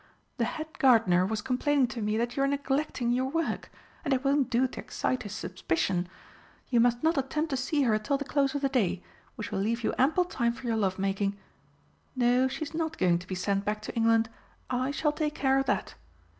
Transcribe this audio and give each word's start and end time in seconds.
The 0.37 0.45
Head 0.45 0.79
Gardener 0.79 1.27
was 1.27 1.43
complaining 1.43 1.85
to 1.89 2.01
me 2.01 2.17
that 2.17 2.35
you 2.35 2.41
are 2.41 2.47
neglecting 2.47 3.11
your 3.11 3.27
work, 3.29 3.69
and 4.03 4.11
it 4.15 4.23
won't 4.23 4.49
do 4.49 4.67
to 4.67 4.79
excite 4.79 5.21
his 5.21 5.31
suspicion. 5.35 6.09
You 6.69 6.79
must 6.79 7.03
not 7.03 7.19
attempt 7.19 7.51
to 7.51 7.55
see 7.57 7.83
her 7.83 7.99
till 7.99 8.17
the 8.17 8.25
close 8.25 8.55
of 8.55 8.61
the 8.63 8.67
day, 8.69 9.03
which 9.35 9.51
will 9.51 9.59
leave 9.59 9.83
you 9.83 9.93
ample 9.99 10.25
time 10.25 10.53
for 10.53 10.65
your 10.65 10.75
lovemaking.... 10.77 11.37
No, 12.15 12.47
she 12.47 12.63
is 12.63 12.73
not 12.73 12.97
going 12.97 13.19
to 13.19 13.27
be 13.27 13.35
sent 13.35 13.63
back 13.63 13.79
to 13.83 13.95
England. 13.95 14.27
I 14.71 14.89
shall 14.89 15.11
take 15.11 15.35
care 15.35 15.59
of 15.59 15.67
that. 15.67 15.93